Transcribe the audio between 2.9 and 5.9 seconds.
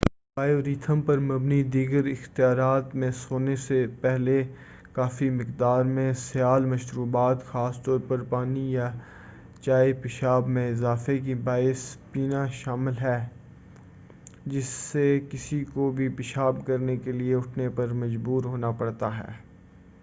میں سونے سے پہلے کافی مقدار